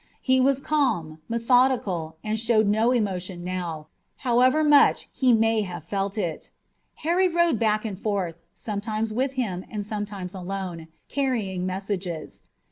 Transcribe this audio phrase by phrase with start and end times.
[0.23, 3.85] He was calm, methodical, and showed no emotion now,
[4.15, 6.49] however much he may have felt it.
[7.05, 12.41] Harry rode back and forth, sometimes with him and sometimes alone, carrying messages.